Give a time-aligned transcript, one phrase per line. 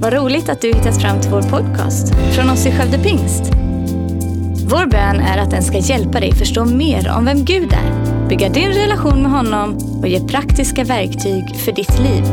[0.00, 3.42] Vad roligt att du hittat fram till vår podcast från oss i Skövde Pingst.
[4.70, 8.48] Vår bön är att den ska hjälpa dig förstå mer om vem Gud är, bygga
[8.48, 12.24] din relation med honom och ge praktiska verktyg för ditt liv.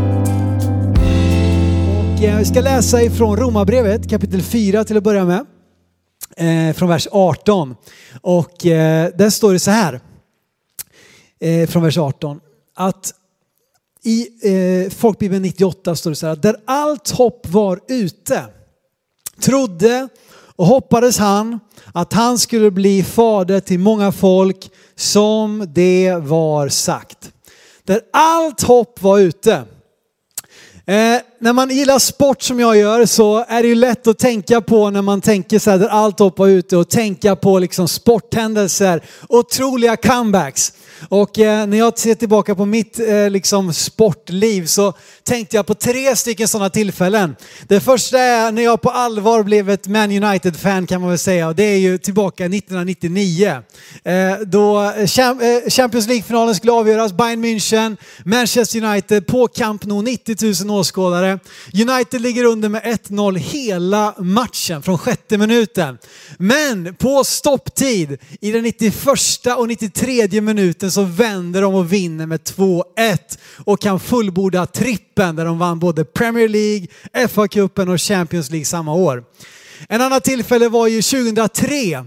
[2.16, 5.46] Och eh, vi ska läsa ifrån Romarbrevet kapitel 4 till att börja med.
[6.38, 7.76] Eh, från vers 18.
[8.22, 10.00] Och eh, där står det så här.
[11.68, 12.40] Från vers 18.
[12.76, 13.14] Att
[14.06, 16.36] i eh, Folkbibeln 98 står det så här.
[16.36, 18.46] Där allt hopp var ute
[19.40, 20.08] trodde
[20.56, 21.60] och hoppades han
[21.94, 27.32] att han skulle bli fader till många folk som det var sagt.
[27.84, 29.64] Där allt hopp var ute.
[30.86, 34.62] Eh, när man gillar sport som jag gör så är det ju lätt att tänka
[34.62, 39.04] på när man tänker så här där allt hoppar ute och tänka på liksom sporthändelser,
[39.30, 40.74] otroliga comebacks.
[41.10, 45.74] Och eh, när jag ser tillbaka på mitt eh, liksom sportliv så tänkte jag på
[45.74, 47.36] tre stycken sådana tillfällen.
[47.68, 51.48] Det första är när jag på allvar blev ett Man United-fan kan man väl säga
[51.48, 53.62] och det är ju tillbaka 1999.
[54.04, 54.14] Eh,
[54.46, 60.66] då eh, eh, Champions League-finalen skulle avgöras, Bayern München, Manchester United på Camp Nou, 90
[60.66, 61.35] 000 åskådare.
[61.74, 65.98] United ligger under med 1-0 hela matchen från sjätte minuten.
[66.38, 68.96] Men på stopptid i den 91
[69.58, 72.84] och 93 minuten så vänder de och vinner med 2-1
[73.66, 76.88] och kan fullborda trippen där de vann både Premier League,
[77.28, 79.24] FA-cupen och Champions League samma år.
[79.90, 82.06] En annan tillfälle var ju 2003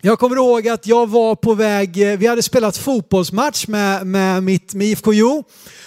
[0.00, 4.42] jag kommer ihåg att jag var på väg, eh, vi hade spelat fotbollsmatch med, med,
[4.42, 5.44] mitt, med IFK Jo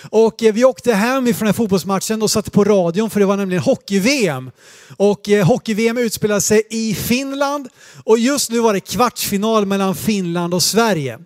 [0.09, 3.37] och eh, vi åkte hem ifrån den fotbollsmatchen och satte på radion för det var
[3.37, 4.51] nämligen hockey-VM.
[4.97, 7.69] Och eh, hockey-VM utspelade sig i Finland
[8.03, 11.19] och just nu var det kvartsfinal mellan Finland och Sverige.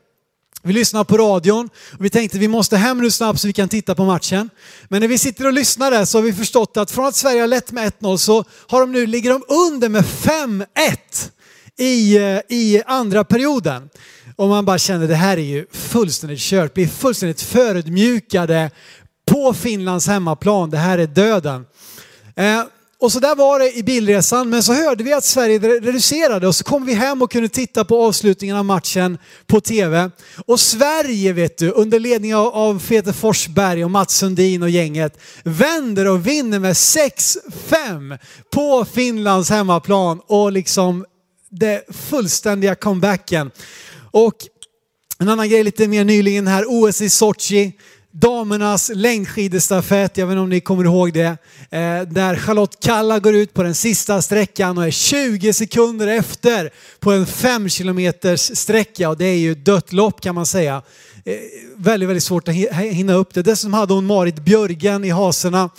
[0.64, 3.70] Vi lyssnade på radion och vi tänkte vi måste hem nu snabbt så vi kan
[3.70, 4.50] titta på matchen.
[4.88, 7.42] Men när vi sitter och lyssnar där så har vi förstått att från att Sverige
[7.42, 10.66] har lett med 1-0 så har de nu, ligger de under med 5-1
[11.80, 13.90] i, eh, i andra perioden.
[14.36, 18.72] Och man bara känner det här är ju fullständigt kört, blir fullständigt förödmjukade
[19.32, 20.70] på Finlands hemmaplan.
[20.70, 21.66] Det här är döden.
[22.36, 22.64] Eh,
[23.00, 26.56] och så där var det i bilresan, men så hörde vi att Sverige reducerade och
[26.56, 30.12] så kom vi hem och kunde titta på avslutningen av matchen på tv.
[30.46, 35.20] Och Sverige vet du, under ledning av, av Peter Forsberg och Mats Sundin och gänget,
[35.44, 38.20] vänder och vinner med 6-5
[38.54, 41.06] på Finlands hemmaplan och liksom
[41.50, 43.52] det fullständiga comebacken.
[44.12, 44.36] Och
[45.20, 47.74] en annan grej lite mer nyligen här, OS i Sochi.
[48.12, 51.38] Damernas längdskidestafett, jag vet inte om ni kommer ihåg det.
[51.70, 56.70] Eh, där Charlotte Kalla går ut på den sista sträckan och är 20 sekunder efter
[57.00, 60.82] på en 5 km sträcka och det är ju dött lopp kan man säga.
[61.26, 61.36] Eh,
[61.78, 63.42] väldigt, väldigt svårt att hinna upp det.
[63.42, 65.70] Dessutom hade hon Marit Björgen i haserna.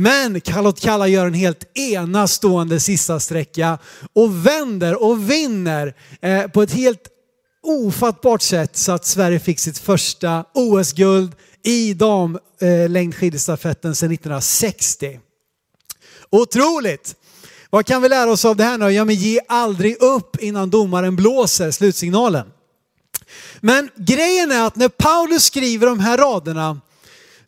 [0.00, 3.78] Men Charlotte Kalla gör en helt enastående sista sträcka
[4.12, 7.02] och vänder och vinner eh, på ett helt
[7.62, 11.34] ofattbart sätt så att Sverige fick sitt första OS-guld
[11.64, 15.20] i damlängdskidstafetten sedan 1960.
[16.30, 17.14] Otroligt!
[17.70, 18.90] Vad kan vi lära oss av det här nu?
[18.90, 22.46] Ja, men ge aldrig upp innan domaren blåser slutsignalen.
[23.60, 26.80] Men grejen är att när Paulus skriver de här raderna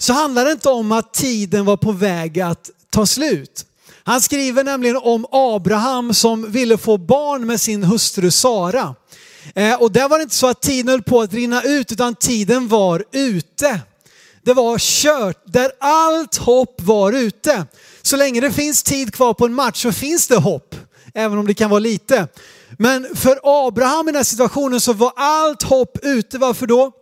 [0.03, 3.67] så handlar det inte om att tiden var på väg att ta slut.
[4.05, 8.95] Han skriver nämligen om Abraham som ville få barn med sin hustru Sara.
[9.55, 12.15] Eh, och där var det inte så att tiden höll på att rinna ut utan
[12.15, 13.81] tiden var ute.
[14.43, 17.67] Det var kört där allt hopp var ute.
[18.03, 20.75] Så länge det finns tid kvar på en match så finns det hopp,
[21.15, 22.29] även om det kan vara lite.
[22.79, 26.39] Men för Abraham i den här situationen så var allt hopp ute.
[26.39, 26.93] Varför då?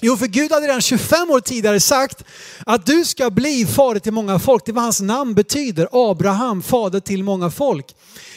[0.00, 2.24] Jo, för Gud hade redan 25 år tidigare sagt
[2.66, 4.64] att du ska bli fader till många folk.
[4.64, 7.96] Det är vad hans namn betyder, Abraham, fader till många folk.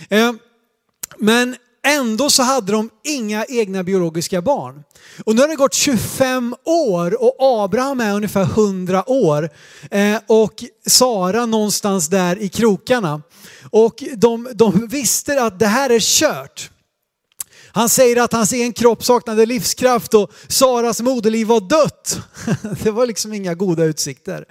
[0.10, 0.34] Eh,
[1.18, 4.84] men ändå så hade de inga egna biologiska barn.
[5.26, 9.50] Och nu har det gått 25 år och Abraham är ungefär 100 år
[9.92, 13.22] eh, och Sara någonstans där i krokarna.
[13.70, 16.70] Och de, de visste att det här är kört.
[17.72, 22.20] Han säger att hans egen kropp saknade livskraft och Saras moderliv var dött.
[22.84, 24.46] Det var liksom inga goda utsikter.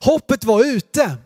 [0.00, 1.16] Hoppet var ute.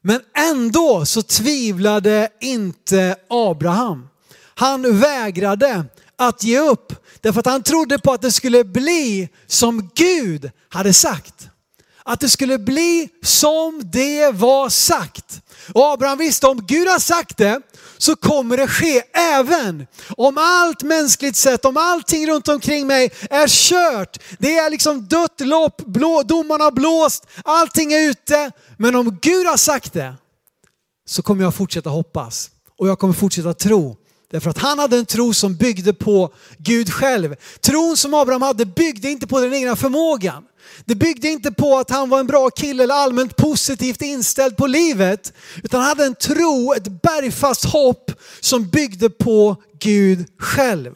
[0.00, 4.08] Men ändå så tvivlade inte Abraham.
[4.54, 5.84] Han vägrade
[6.16, 10.92] att ge upp därför att han trodde på att det skulle bli som Gud hade
[10.92, 11.48] sagt.
[12.04, 15.40] Att det skulle bli som det var sagt.
[15.72, 17.60] Och Abraham visste om Gud har sagt det
[17.98, 23.48] så kommer det ske även om allt mänskligt sett, om allting runt omkring mig är
[23.48, 24.18] kört.
[24.38, 28.50] Det är liksom dött lopp, blå, domarna har blåst, allting är ute.
[28.76, 30.14] Men om Gud har sagt det
[31.06, 32.50] så kommer jag fortsätta hoppas.
[32.78, 33.96] Och jag kommer fortsätta tro.
[34.32, 37.36] Därför att han hade en tro som byggde på Gud själv.
[37.60, 40.44] Tron som Abraham hade byggde inte på den egna förmågan.
[40.84, 44.66] Det byggde inte på att han var en bra kille eller allmänt positivt inställd på
[44.66, 45.32] livet.
[45.62, 50.94] Utan han hade en tro, ett bergfast hopp som byggde på Gud själv.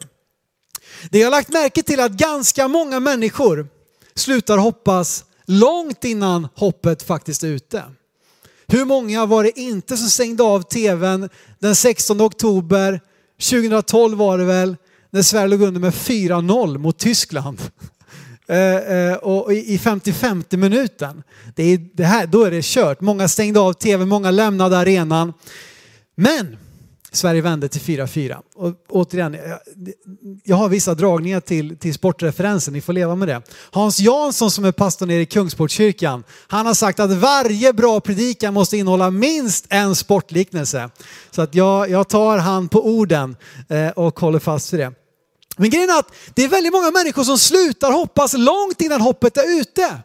[1.11, 3.67] Det jag har lagt märke till är att ganska många människor
[4.15, 7.83] slutar hoppas långt innan hoppet faktiskt är ute.
[8.67, 11.29] Hur många var det inte som stängde av tvn
[11.59, 13.01] den 16 oktober
[13.41, 14.75] 2012 var det väl,
[15.09, 17.61] när Sverige låg under med 4-0 mot Tyskland.
[18.49, 21.23] Eh, eh, och i 55 minuten.
[21.55, 23.01] Det är, det här, då är det kört.
[23.01, 25.33] Många stängde av tv, många lämnade arenan.
[26.15, 26.57] Men
[27.11, 28.37] Sverige vände till 4-4.
[28.55, 29.59] Och återigen, jag,
[30.43, 33.41] jag har vissa dragningar till, till sportreferensen, ni får leva med det.
[33.71, 38.53] Hans Jansson som är pastor nere i Kungsportskyrkan, han har sagt att varje bra predikan
[38.53, 40.89] måste innehålla minst en sportliknelse.
[41.31, 43.35] Så att jag, jag tar han på orden
[43.69, 44.93] eh, och håller fast vid det.
[45.57, 49.37] Men grejen är att det är väldigt många människor som slutar hoppas långt innan hoppet
[49.37, 50.01] är ute.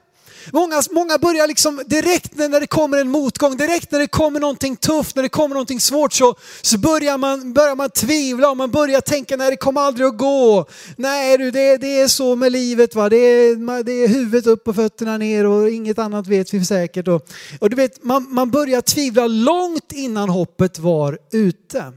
[0.52, 4.76] Många, många börjar liksom direkt när det kommer en motgång, direkt när det kommer någonting
[4.76, 8.70] tufft, när det kommer någonting svårt så, så börjar, man, börjar man tvivla och man
[8.70, 10.66] börjar tänka nej det kommer aldrig att gå.
[10.96, 14.68] Nej du, det, det är så med livet va, det är, det är huvudet upp
[14.68, 17.08] och fötterna ner och inget annat vet vi säkert.
[17.08, 17.28] Och,
[17.60, 21.92] och du vet, man, man börjar tvivla långt innan hoppet var ute.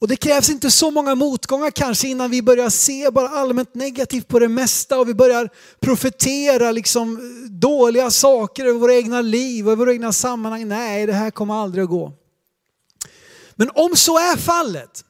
[0.00, 4.28] Och det krävs inte så många motgångar kanske innan vi börjar se bara allmänt negativt
[4.28, 5.48] på det mesta och vi börjar
[5.80, 7.20] profetera liksom
[7.50, 10.68] dåliga saker över våra egna liv och över våra egna sammanhang.
[10.68, 12.12] Nej, det här kommer aldrig att gå.
[13.54, 15.04] Men om så är fallet,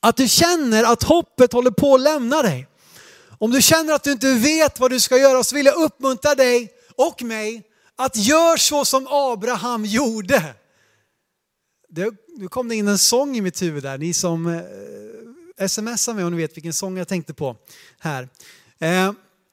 [0.00, 2.66] att du känner att hoppet håller på att lämna dig,
[3.38, 6.34] om du känner att du inte vet vad du ska göra så vill jag uppmuntra
[6.34, 7.62] dig och mig
[7.96, 10.54] att gör så som Abraham gjorde
[11.94, 13.98] det, nu kom det in en sång i mitt huvud där.
[13.98, 14.46] Ni som
[15.56, 17.56] eh, smsar mig om ni vet vilken sång jag tänkte på
[17.98, 18.28] här.
[18.78, 19.12] Eh,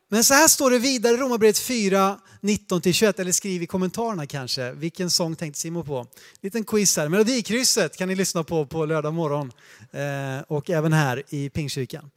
[0.09, 4.71] men så här står det vidare i Romarbrevet 4, 19-21, eller skriv i kommentarerna kanske.
[4.71, 6.07] Vilken sång tänkte Simon på?
[6.41, 7.09] Liten quiz här.
[7.09, 9.51] Melodikrysset kan ni lyssna på på lördag morgon
[9.91, 12.11] eh, och även här i Pingstkyrkan.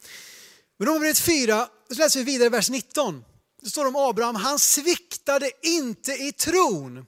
[0.83, 3.23] Romarbrevet 4, så läser vi vidare vers 19.
[3.61, 7.05] Det står om Abraham, han sviktade inte i tron.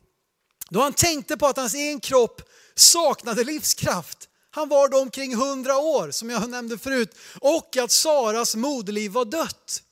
[0.70, 2.42] Då han tänkte på att hans egen kropp
[2.76, 4.30] saknade livskraft.
[4.52, 9.26] Han var då omkring 100 år, som jag nämnde förut, och att Saras moderliv var
[9.26, 9.84] dött.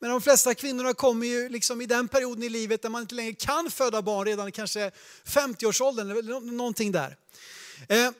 [0.00, 3.14] Men de flesta kvinnorna kommer ju liksom i den perioden i livet där man inte
[3.14, 4.90] längre kan föda barn, redan kanske
[5.24, 7.16] 50-årsåldern eller någonting där.
[7.88, 8.10] Eh,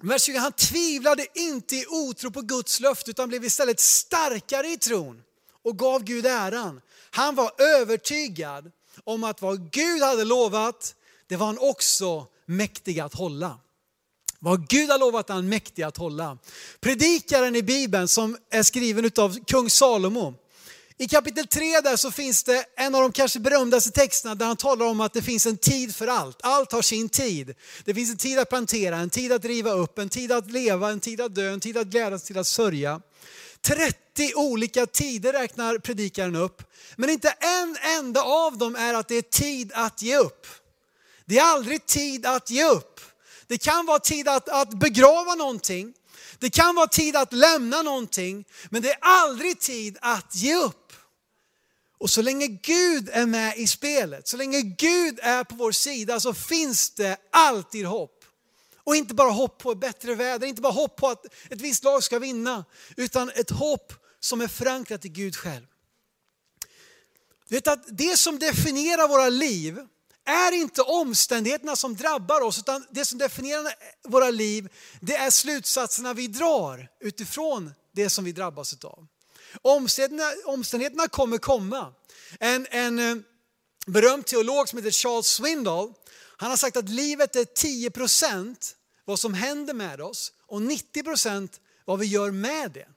[0.00, 4.76] vers 20, han tvivlade inte i otro på Guds löfte utan blev istället starkare i
[4.76, 5.22] tron
[5.62, 6.80] och gav Gud äran.
[7.10, 8.72] Han var övertygad
[9.04, 10.94] om att vad Gud hade lovat,
[11.26, 13.58] det var han också mäktig att hålla.
[14.38, 16.38] Vad Gud har lovat är han mäktig att hålla.
[16.80, 20.34] Predikaren i Bibeln som är skriven av kung Salomo.
[20.98, 24.56] I kapitel 3 där så finns det en av de kanske berömdaste texterna där han
[24.56, 26.38] talar om att det finns en tid för allt.
[26.42, 27.54] Allt har sin tid.
[27.84, 30.90] Det finns en tid att plantera, en tid att riva upp, en tid att leva,
[30.90, 33.00] en tid att dö, en tid att glädjas, en tid att sörja.
[33.60, 33.96] 30
[34.34, 36.62] olika tider räknar predikaren upp.
[36.96, 40.46] Men inte en enda av dem är att det är tid att ge upp.
[41.26, 43.00] Det är aldrig tid att ge upp.
[43.46, 45.94] Det kan vara tid att, att begrava någonting.
[46.38, 48.44] Det kan vara tid att lämna någonting.
[48.70, 50.92] Men det är aldrig tid att ge upp.
[52.02, 56.20] Och så länge Gud är med i spelet, så länge Gud är på vår sida
[56.20, 58.24] så finns det alltid hopp.
[58.84, 62.02] Och inte bara hopp på bättre väder, inte bara hopp på att ett visst lag
[62.02, 62.64] ska vinna,
[62.96, 65.66] utan ett hopp som är förankrat i Gud själv.
[67.48, 69.78] Du vet att det som definierar våra liv,
[70.24, 73.72] är inte omständigheterna som drabbar oss, utan det som definierar
[74.08, 74.68] våra liv,
[75.00, 79.06] det är slutsatserna vi drar utifrån det som vi drabbas av.
[79.62, 81.94] Omständigheterna, omständigheterna kommer komma.
[82.40, 83.16] En, en eh,
[83.86, 85.92] berömd teolog som heter Charles Swindoll,
[86.36, 88.74] han har sagt att livet är 10%
[89.04, 91.48] vad som händer med oss och 90%
[91.84, 92.88] vad vi gör med det.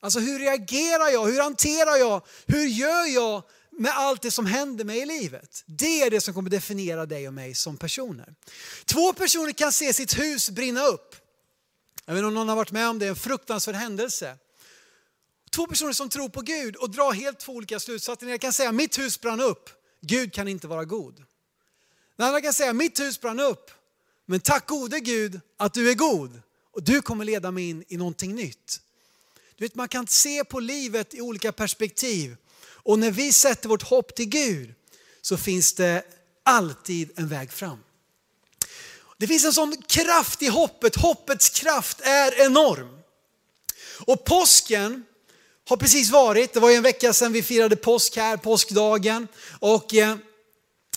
[0.00, 1.26] Alltså hur reagerar jag?
[1.26, 2.26] Hur hanterar jag?
[2.46, 3.42] Hur gör jag
[3.78, 5.64] med allt det som händer mig i livet.
[5.66, 8.34] Det är det som kommer definiera dig och mig som personer.
[8.84, 11.16] Två personer kan se sitt hus brinna upp.
[12.04, 14.36] Jag vet inte om någon har varit med om det, en fruktansvärd händelse.
[15.50, 18.26] Två personer som tror på Gud och drar helt två olika slutsatser.
[18.26, 21.24] Jag kan säga mitt hus brann upp, Gud kan inte vara god.
[22.16, 23.70] Den andra kan säga mitt hus brann upp,
[24.26, 27.96] men tack gode Gud att du är god och du kommer leda mig in i
[27.96, 28.80] någonting nytt.
[29.56, 32.36] Du vet, man kan se på livet i olika perspektiv
[32.84, 34.74] och när vi sätter vårt hopp till Gud
[35.22, 36.02] så finns det
[36.42, 37.78] alltid en väg fram.
[39.16, 42.98] Det finns en sån kraft i hoppet, hoppets kraft är enorm.
[44.06, 45.04] Och påsken
[45.68, 49.28] har precis varit, det var ju en vecka sedan vi firade påsk här, påskdagen.
[49.60, 50.16] Och eh,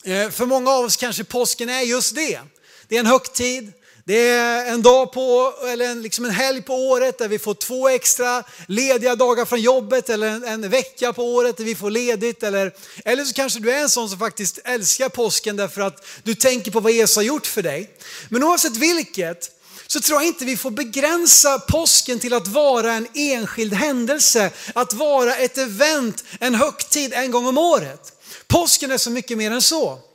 [0.04, 2.40] eh, för många av oss kanske påsken är just det.
[2.88, 3.74] Det är en högtid,
[4.08, 7.54] det är en dag på, eller en, liksom en helg på året där vi får
[7.54, 11.92] två extra lediga dagar från jobbet eller en, en, vecka på året där vi får
[11.92, 12.44] ledigt.
[12.44, 12.74] Eller,
[13.06, 16.72] eller så kanske du är en sån som faktiskt älskar påsken därför att du tänker
[16.72, 17.90] på vad Jesus har gjort för dig.
[18.30, 19.52] Men oavsett vilket
[19.88, 24.94] så tror jag inte vi får begränsa påsken till att vara en enskild händelse, att
[24.94, 28.14] vara ett event, en högtid en gång om året.
[28.48, 30.07] Påsken är så mycket mer än så.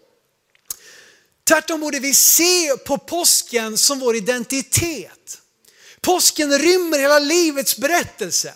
[1.48, 5.38] Tvärtom borde vi se på påsken som vår identitet.
[6.00, 8.54] Påsken rymmer hela livets berättelse.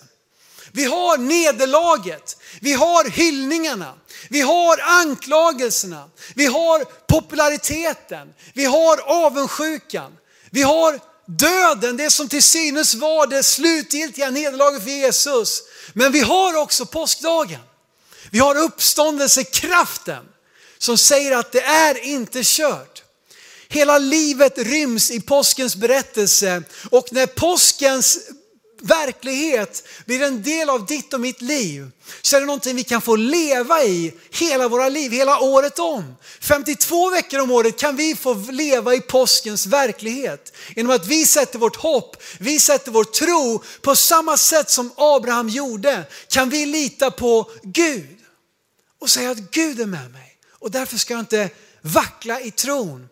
[0.72, 3.94] Vi har nederlaget, vi har hyllningarna,
[4.30, 10.12] vi har anklagelserna, vi har populariteten, vi har avundsjukan,
[10.50, 15.62] vi har döden, det som till synes var det slutgiltiga nederlaget för Jesus.
[15.92, 17.60] Men vi har också påskdagen.
[18.30, 20.26] Vi har uppståndelsekraften
[20.78, 23.02] som säger att det är inte kört.
[23.68, 28.18] Hela livet ryms i påskens berättelse och när påskens
[28.80, 31.90] verklighet blir en del av ditt och mitt liv
[32.22, 36.14] så är det någonting vi kan få leva i hela våra liv, hela året om.
[36.40, 41.58] 52 veckor om året kan vi få leva i påskens verklighet genom att vi sätter
[41.58, 47.10] vårt hopp, vi sätter vår tro på samma sätt som Abraham gjorde kan vi lita
[47.10, 48.16] på Gud
[49.00, 50.25] och säga att Gud är med mig
[50.58, 51.50] och därför ska jag inte
[51.82, 53.08] vackla i tron.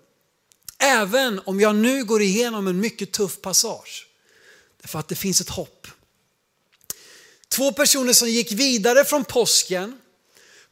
[0.79, 4.07] Även om jag nu går igenom en mycket tuff passage.
[4.83, 5.87] Därför att det finns ett hopp.
[7.49, 9.99] Två personer som gick vidare från påsken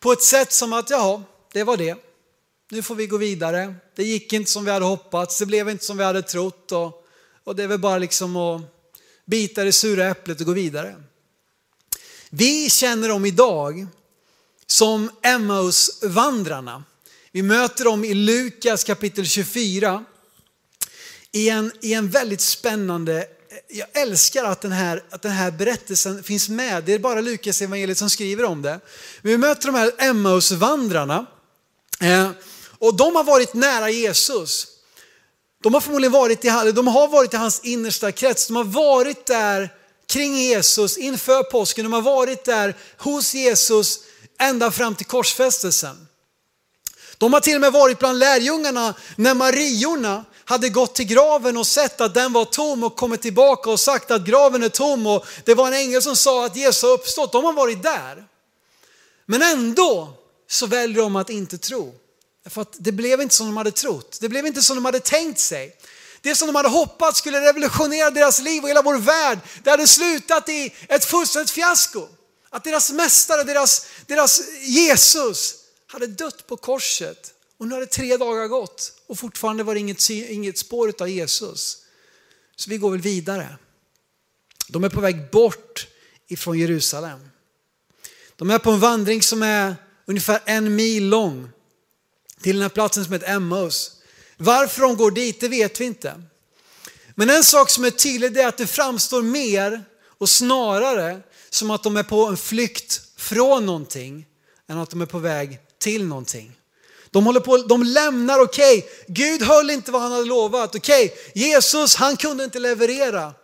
[0.00, 1.96] på ett sätt som att, ja, det var det.
[2.70, 3.74] Nu får vi gå vidare.
[3.94, 7.06] Det gick inte som vi hade hoppats, det blev inte som vi hade trott och,
[7.44, 8.62] och det är väl bara liksom att
[9.24, 11.02] bita det sura äpplet och gå vidare.
[12.30, 13.86] Vi känner dem idag
[14.72, 16.84] som Emmaus-vandrarna.
[17.32, 20.04] Vi möter dem i Lukas kapitel 24
[21.32, 23.26] i en, i en väldigt spännande eh,
[23.68, 26.84] jag älskar att den, här, att den här berättelsen finns med.
[26.84, 28.80] Det är bara Lukas evangeliet som skriver om det.
[29.22, 31.26] Vi möter de här Emmausvandrarna
[32.00, 32.30] eh,
[32.78, 34.66] och de har varit nära Jesus.
[35.62, 38.46] De har förmodligen varit i, de har varit i hans innersta krets.
[38.46, 39.74] De har varit där
[40.06, 41.84] kring Jesus inför påsken.
[41.84, 43.98] De har varit där hos Jesus
[44.42, 46.08] ända fram till korsfästelsen.
[47.18, 51.66] De har till och med varit bland lärjungarna när Mariorna hade gått till graven och
[51.66, 55.26] sett att den var tom och kommit tillbaka och sagt att graven är tom och
[55.44, 57.32] det var en ängel som sa att Jesus har uppstått.
[57.32, 58.24] De har varit där.
[59.26, 60.12] Men ändå
[60.50, 61.94] så väljer de att inte tro.
[62.50, 64.18] För att det blev inte som de hade trott.
[64.20, 65.76] Det blev inte som de hade tänkt sig.
[66.20, 69.86] Det som de hade hoppats skulle revolutionera deras liv och hela vår värld, det hade
[69.86, 72.08] slutat i ett fullständigt fiasko.
[72.54, 75.54] Att deras mästare, deras, deras Jesus
[75.86, 80.10] hade dött på korset och nu hade tre dagar gått och fortfarande var det inget,
[80.10, 81.78] inget spår av Jesus.
[82.56, 83.56] Så vi går väl vidare.
[84.68, 85.86] De är på väg bort
[86.28, 87.20] ifrån Jerusalem.
[88.36, 91.50] De är på en vandring som är ungefär en mil lång
[92.42, 93.96] till den här platsen som heter Emmaus.
[94.36, 96.22] Varför de går dit, det vet vi inte.
[97.14, 99.84] Men en sak som är tydlig är att det framstår mer
[100.18, 101.20] och snarare
[101.54, 104.26] som att de är på en flykt från någonting
[104.68, 106.52] än att de är på väg till någonting.
[107.10, 110.74] De, håller på, de lämnar, okej, okay, Gud höll inte vad han hade lovat.
[110.74, 113.34] Okej, okay, Jesus han kunde inte leverera.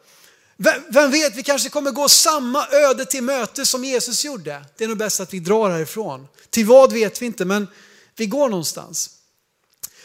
[0.57, 4.65] Vem, vem, vet, vi kanske kommer gå samma öde till möte som Jesus gjorde.
[4.77, 6.29] Det är nog bäst att vi drar härifrån.
[6.51, 7.69] Till vad vet vi inte, men
[8.17, 9.11] vi går någonstans.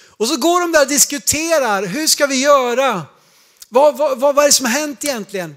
[0.08, 3.02] Och så går de där och diskuterar, hur ska vi göra?
[3.70, 5.56] Vad, vad, vad, vad är det som har hänt egentligen?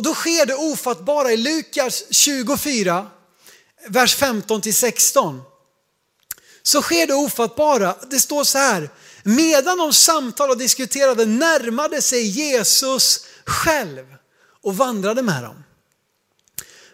[0.00, 3.06] Och då sker det ofattbara i Lukas 24,
[3.88, 5.42] vers 15 till 16
[6.62, 7.96] så sker det ofattbara.
[8.10, 8.90] Det står så här,
[9.22, 14.06] medan de samtalade och diskuterade närmade sig Jesus själv
[14.62, 15.64] och vandrade med dem.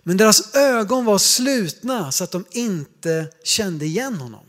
[0.02, 4.46] Men deras ögon var slutna så att de inte kände igen honom.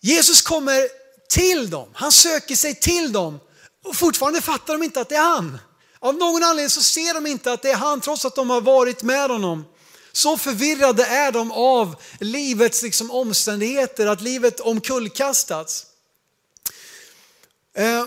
[0.00, 0.88] Jesus kommer
[1.28, 3.40] till dem, han söker sig till dem
[3.84, 5.58] och fortfarande fattar de inte att det är han.
[6.04, 8.60] Av någon anledning så ser de inte att det är han trots att de har
[8.60, 9.64] varit med honom.
[10.12, 15.86] Så förvirrade är de av livets liksom omständigheter, att livet omkullkastats.
[17.76, 18.04] Eh,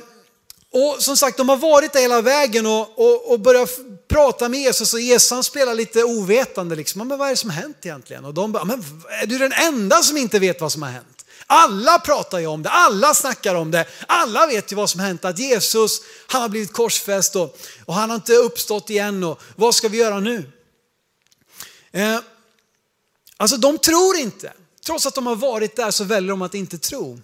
[0.71, 3.69] och som sagt, de har varit där hela vägen och, och, och börjat
[4.07, 6.75] prata med Jesus och Jesus han spelar lite ovetande.
[6.75, 7.07] Liksom.
[7.07, 8.25] Men vad är det som har hänt egentligen?
[8.25, 8.83] Och de bara, men
[9.21, 11.16] är du den enda som inte vet vad som har hänt?
[11.49, 15.25] Alla pratar ju om det, alla snackar om det, alla vet ju vad som hänt,
[15.25, 19.75] att Jesus, han har blivit korsfäst och, och han har inte uppstått igen och vad
[19.75, 20.51] ska vi göra nu?
[21.91, 22.19] Eh,
[23.37, 24.53] alltså de tror inte,
[24.85, 27.21] trots att de har varit där så väljer de att inte tro.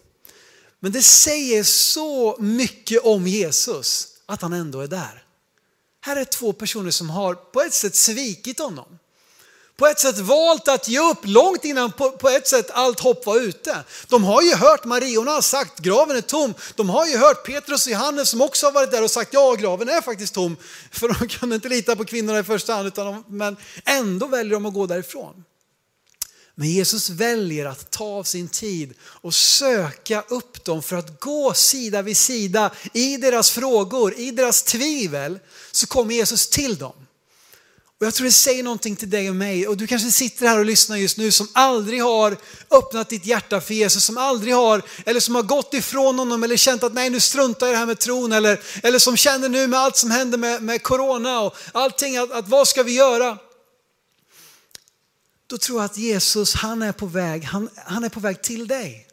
[0.80, 5.24] Men det säger så mycket om Jesus att han ändå är där.
[6.02, 9.00] Här är två personer som har på ett sätt svikit honom
[9.78, 13.26] på ett sätt valt att ge upp långt innan på, på, ett sätt allt hopp
[13.26, 13.84] var ute.
[14.08, 16.54] De har ju hört Mariorna har sagt graven är tom.
[16.76, 19.54] De har ju hört Petrus och Johannes som också har varit där och sagt ja
[19.54, 20.58] graven är faktiskt tom.
[20.92, 24.54] För de kunde inte lita på kvinnorna i första hand utan de, men ändå väljer
[24.54, 25.44] de att gå därifrån.
[26.56, 31.54] Men Jesus väljer att ta av sin tid och söka upp dem för att gå
[31.54, 35.40] sida vid sida i deras frågor, i deras tvivel.
[35.72, 36.94] Så kommer Jesus till dem.
[38.04, 40.60] Och jag tror det säger någonting till dig och mig och du kanske sitter här
[40.60, 42.38] och lyssnar just nu som aldrig har
[42.72, 46.58] öppnat ditt hjärta för Jesus, som aldrig har, eller som har gått ifrån honom eller
[46.58, 49.50] känt att nej nu struntar jag i det här med tron eller, eller som känner
[49.50, 52.96] nu med allt som händer med, med corona och allting att, att vad ska vi
[52.96, 53.38] göra?
[55.48, 58.68] Då tror jag att Jesus han är på väg, han, han är på väg till
[58.68, 59.08] dig.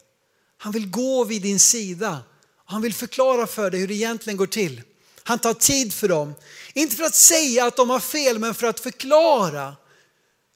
[0.57, 2.19] Han vill gå vid din sida.
[2.65, 4.81] Han vill förklara för dig hur det egentligen går till.
[5.23, 6.35] Han tar tid för dem.
[6.73, 9.75] Inte för att säga att de har fel, men för att förklara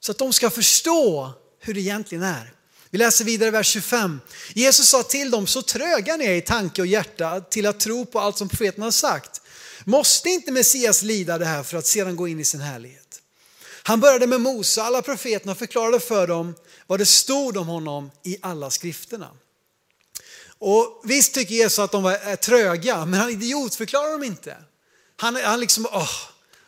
[0.00, 2.52] så att de ska förstå hur det egentligen är.
[2.90, 4.20] Vi läser vidare vers 25.
[4.54, 8.06] Jesus sa till dem, så tröga ni är i tanke och hjärta till att tro
[8.06, 9.40] på allt som profeten har sagt.
[9.84, 13.20] Måste inte Messias lida det här för att sedan gå in i sin härlighet?
[13.82, 16.54] Han började med Mose, alla profeterna förklarade för dem
[16.86, 19.30] vad det stod om honom i alla skrifterna.
[20.58, 24.56] Och visst tycker Jesus att de var eh, tröga, men han idiotförklarar dem inte.
[25.16, 26.10] Han, han liksom, åh,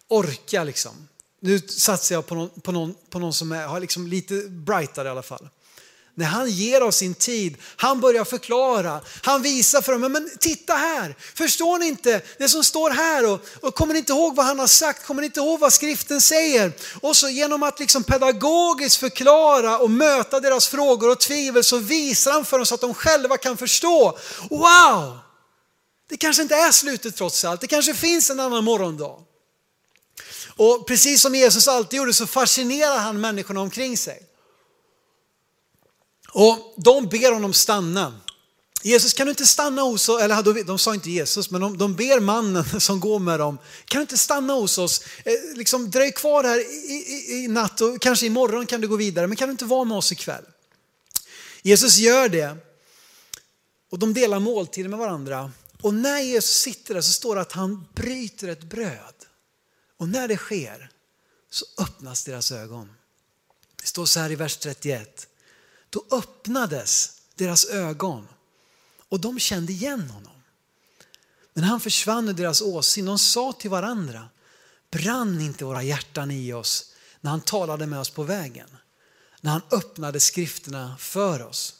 [0.08, 1.08] orkar liksom.
[1.40, 5.08] Nu satsar jag på någon, på någon, på någon som är, har liksom lite brightare
[5.08, 5.48] i alla fall.
[6.18, 10.74] När han ger oss sin tid, han börjar förklara, han visar för dem, men titta
[10.74, 14.46] här, förstår ni inte det som står här och, och kommer ni inte ihåg vad
[14.46, 16.72] han har sagt, kommer ni inte ihåg vad skriften säger?
[17.00, 22.32] Och så genom att liksom pedagogiskt förklara och möta deras frågor och tvivel så visar
[22.32, 24.18] han för dem så att de själva kan förstå.
[24.50, 25.18] Wow!
[26.08, 29.18] Det kanske inte är slutet trots allt, det kanske finns en annan morgondag.
[30.56, 34.27] Och precis som Jesus alltid gjorde så fascinerar han människorna omkring sig.
[36.38, 38.20] Och de ber honom stanna.
[38.82, 41.94] Jesus kan du inte stanna hos oss, eller de sa inte Jesus, men de, de
[41.94, 46.12] ber mannen som går med dem, kan du inte stanna hos oss, eh, liksom dröj
[46.12, 49.48] kvar här i, i, i natt och kanske imorgon kan du gå vidare, men kan
[49.48, 50.44] du inte vara med oss ikväll?
[51.62, 52.56] Jesus gör det
[53.90, 57.52] och de delar måltider med varandra och när Jesus sitter där så står det att
[57.52, 59.14] han bryter ett bröd.
[59.96, 60.90] Och när det sker
[61.50, 62.92] så öppnas deras ögon.
[63.82, 65.27] Det står så här i vers 31.
[65.90, 68.28] Då öppnades deras ögon
[69.08, 70.32] och de kände igen honom.
[71.54, 73.04] Men han försvann ur deras åsyn.
[73.04, 74.28] De sa till varandra,
[74.90, 78.68] brann inte våra hjärtan i oss när han talade med oss på vägen?
[79.40, 81.74] När han öppnade skrifterna för oss.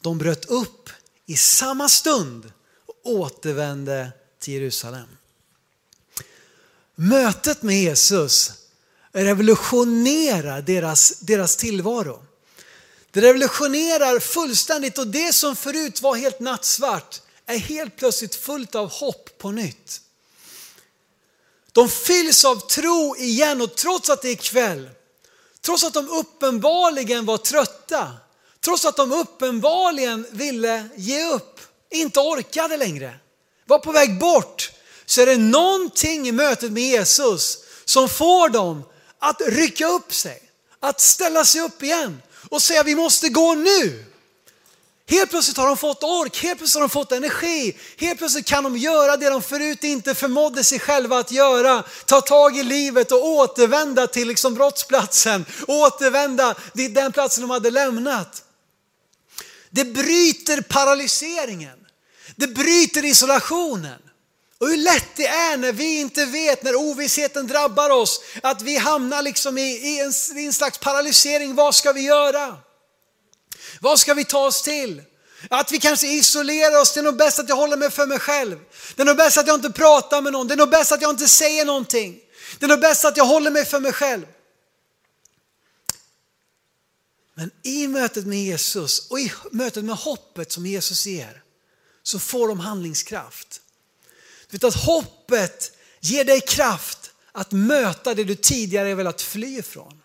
[0.00, 0.90] De bröt upp
[1.26, 2.52] i samma stund
[2.86, 5.08] och återvände till Jerusalem.
[6.94, 8.52] Mötet med Jesus
[9.12, 12.25] revolutionerar deras, deras tillvaro.
[13.16, 18.90] Det revolutionerar fullständigt och det som förut var helt nattsvart är helt plötsligt fullt av
[18.90, 20.00] hopp på nytt.
[21.72, 24.90] De fylls av tro igen och trots att det är kväll,
[25.60, 28.12] trots att de uppenbarligen var trötta,
[28.60, 33.18] trots att de uppenbarligen ville ge upp, inte orkade längre,
[33.66, 34.72] var på väg bort,
[35.06, 38.84] så är det någonting i mötet med Jesus som får dem
[39.18, 40.42] att rycka upp sig,
[40.80, 44.04] att ställa sig upp igen och säga vi måste gå nu.
[45.08, 48.64] Helt plötsligt har de fått ork, helt plötsligt har de fått energi, helt plötsligt kan
[48.64, 51.84] de göra det de förut inte förmådde sig själva att göra.
[52.06, 57.70] Ta tag i livet och återvända till liksom brottsplatsen, återvända till den platsen de hade
[57.70, 58.42] lämnat.
[59.70, 61.78] Det bryter paralyseringen,
[62.36, 64.05] det bryter isolationen.
[64.58, 68.76] Och hur lätt det är när vi inte vet, när ovissheten drabbar oss, att vi
[68.76, 71.54] hamnar liksom i, i, en, i en slags paralysering.
[71.54, 72.56] Vad ska vi göra?
[73.80, 75.02] Vad ska vi ta oss till?
[75.50, 78.18] Att vi kanske isolerar oss, det är nog bäst att jag håller mig för mig
[78.18, 78.58] själv.
[78.96, 81.02] Det är nog bäst att jag inte pratar med någon, det är nog bäst att
[81.02, 82.20] jag inte säger någonting.
[82.58, 84.26] Det är nog bäst att jag håller mig för mig själv.
[87.34, 91.42] Men i mötet med Jesus och i mötet med hoppet som Jesus ger
[92.02, 93.60] så får de handlingskraft.
[94.52, 100.02] Utan att hoppet ger dig kraft att möta det du tidigare velat fly ifrån.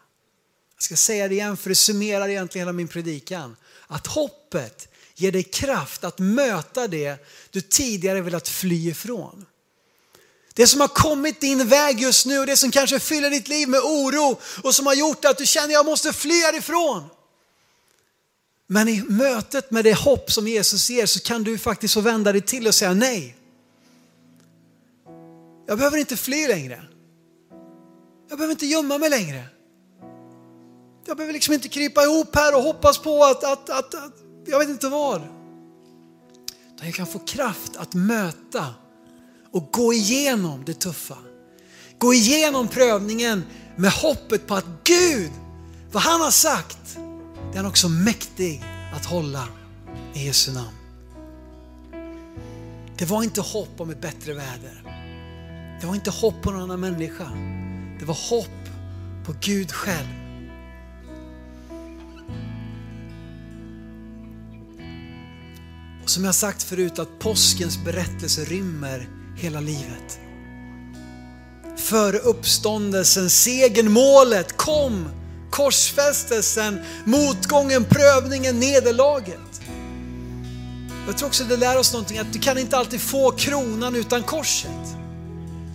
[0.76, 3.56] Jag ska säga det igen för det summerar egentligen hela min predikan.
[3.88, 9.46] Att hoppet ger dig kraft att möta det du tidigare velat fly ifrån.
[10.54, 13.70] Det som har kommit din väg just nu och det som kanske fyller ditt liv
[13.70, 17.10] med oro och som har gjort att du känner att jag måste fly härifrån.
[18.68, 22.32] Men i mötet med det hopp som Jesus ger så kan du faktiskt få vända
[22.32, 23.36] dig till och säga nej.
[25.68, 26.84] Jag behöver inte fly längre.
[28.30, 29.44] Jag behöver inte gömma mig längre.
[31.06, 34.14] Jag behöver liksom inte krypa ihop här och hoppas på att, att, att, att
[34.46, 35.22] jag vet inte vad.
[36.82, 38.66] Jag kan få kraft att möta
[39.52, 41.18] och gå igenom det tuffa.
[41.98, 43.44] Gå igenom prövningen
[43.76, 45.32] med hoppet på att Gud,
[45.92, 46.96] vad han har sagt,
[47.52, 48.64] det är han också mäktig
[48.96, 49.48] att hålla
[50.14, 50.78] i Jesu namn.
[52.98, 55.01] Det var inte hopp om ett bättre väder.
[55.82, 57.30] Det var inte hopp på någon annan människa.
[58.00, 58.70] Det var hopp
[59.26, 60.08] på Gud själv.
[66.04, 70.20] Och som jag sagt förut att påskens berättelse rymmer hela livet.
[71.78, 75.10] Före uppståndelsen, segern, målet kom,
[75.50, 79.62] korsfästelsen, motgången, prövningen, nederlaget.
[81.08, 84.24] Jag tror också det lär oss någonting att du kan inte alltid få kronan utan
[84.24, 85.01] korset.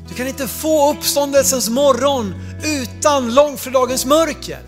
[0.09, 4.61] Du kan inte få uppståndelsens morgon utan långfredagens mörker.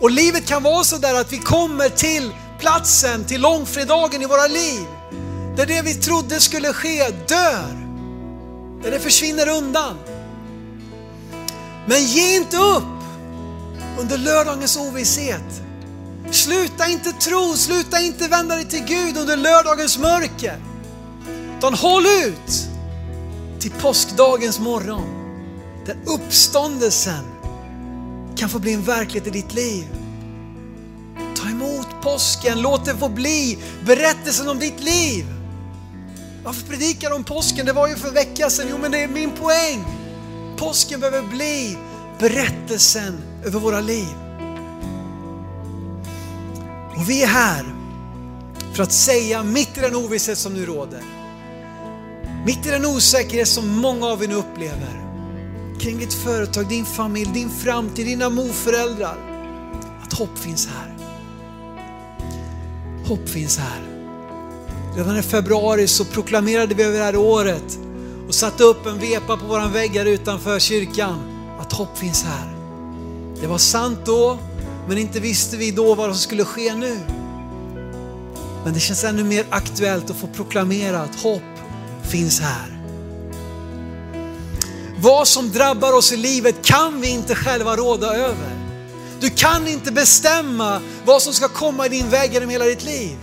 [0.00, 4.46] Och livet kan vara så där att vi kommer till platsen, till långfredagen i våra
[4.46, 4.86] liv
[5.56, 7.88] där det vi trodde skulle ske dör.
[8.82, 9.96] Där det försvinner undan.
[11.86, 12.82] Men ge inte upp
[14.00, 15.62] under lördagens ovisshet.
[16.30, 20.58] Sluta inte tro, sluta inte vända dig till Gud under lördagens mörker.
[21.58, 22.68] Utan håll ut
[23.60, 25.06] till påskdagens morgon.
[25.86, 27.24] Där uppståndelsen
[28.36, 29.86] kan få bli en verklighet i ditt liv.
[31.36, 35.26] Ta emot påsken, låt det få bli berättelsen om ditt liv.
[36.44, 37.66] Varför predikar du om påsken?
[37.66, 38.66] Det var ju för en vecka sedan.
[38.70, 39.84] Jo, men det är min poäng.
[40.56, 41.78] Påsken behöver bli
[42.18, 44.14] berättelsen över våra liv.
[46.96, 47.64] Och vi är här
[48.72, 51.02] för att säga mitt i den ovisshet som nu råder,
[52.48, 55.04] mitt i den osäkerhet som många av er nu upplever,
[55.80, 59.16] kring ditt företag, din familj, din framtid, dina morföräldrar,
[60.02, 60.96] att hopp finns här.
[63.06, 63.82] Hopp finns här.
[64.96, 67.78] Redan i februari så proklamerade vi över det här året
[68.28, 71.18] och satte upp en vepa på våran vägg här utanför kyrkan
[71.60, 72.56] att hopp finns här.
[73.40, 74.38] Det var sant då,
[74.88, 76.96] men inte visste vi då vad som skulle ske nu.
[78.64, 81.42] Men det känns ännu mer aktuellt att få proklamera att hopp
[82.08, 82.78] finns här.
[85.00, 88.58] Vad som drabbar oss i livet kan vi inte själva råda över.
[89.20, 93.16] Du kan inte bestämma vad som ska komma i din väg genom hela ditt liv.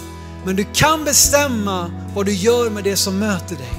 [0.46, 3.74] Men du kan bestämma vad du gör med det som möter dig.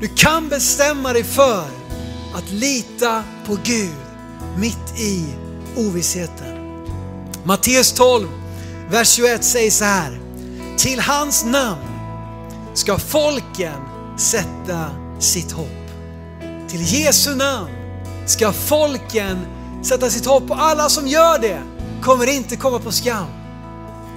[0.00, 1.64] Du kan bestämma dig för
[2.34, 3.94] att lita på Gud
[4.58, 5.24] mitt i
[5.76, 6.82] ovissheten.
[7.44, 8.28] Matteus 12,
[8.90, 10.20] vers 21 säger så här.
[10.78, 11.82] Till hans namn
[12.74, 15.90] ska folken sätta sitt hopp.
[16.68, 17.70] Till Jesu namn
[18.26, 19.46] ska folken
[19.82, 21.62] sätta sitt hopp och alla som gör det
[22.02, 23.26] kommer inte komma på skam.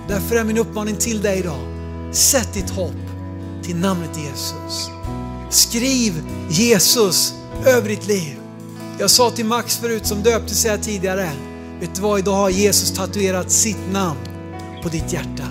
[0.07, 1.59] Därför är min uppmaning till dig idag.
[2.11, 2.95] Sätt ditt hopp
[3.63, 4.89] till namnet Jesus.
[5.49, 6.13] Skriv
[6.49, 7.33] Jesus
[7.65, 8.39] över ditt liv.
[8.99, 11.31] Jag sa till Max förut som döpte sig här tidigare,
[11.79, 14.19] vet du vad, idag har Jesus tatuerat sitt namn
[14.83, 15.47] på ditt hjärta.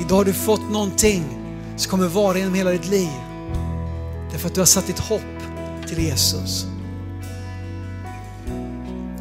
[0.00, 1.24] Idag har du fått någonting
[1.76, 3.10] som kommer vara genom hela ditt liv.
[4.34, 5.20] Därför att du har satt ditt hopp
[5.86, 6.66] till Jesus.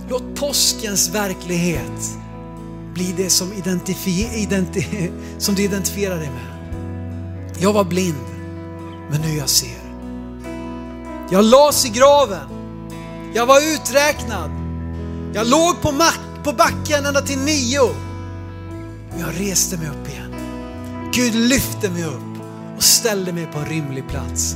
[0.09, 2.17] Låt påskens verklighet
[2.93, 6.73] bli det som, identi som du identifierar dig med.
[7.59, 8.25] Jag var blind,
[9.09, 9.81] men nu jag ser.
[11.31, 12.49] Jag lades i graven.
[13.33, 14.51] Jag var uträknad.
[15.33, 15.93] Jag låg på,
[16.43, 17.89] på backen ända till nio.
[19.09, 20.35] Men jag reste mig upp igen.
[21.13, 22.41] Gud lyfte mig upp
[22.77, 24.55] och ställde mig på en rimlig plats.